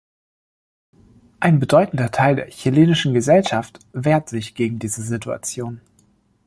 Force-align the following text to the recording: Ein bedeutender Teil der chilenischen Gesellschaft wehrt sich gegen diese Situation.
Ein 1.39 1.59
bedeutender 1.59 2.09
Teil 2.09 2.35
der 2.35 2.47
chilenischen 2.49 3.13
Gesellschaft 3.13 3.77
wehrt 3.93 4.29
sich 4.29 4.55
gegen 4.55 4.79
diese 4.79 5.03
Situation. 5.03 5.79